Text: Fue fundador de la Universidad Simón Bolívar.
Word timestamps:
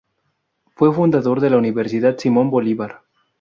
Fue 0.73 0.91
fundador 0.91 1.39
de 1.41 1.51
la 1.51 1.57
Universidad 1.57 2.17
Simón 2.17 2.49
Bolívar. 2.49 3.03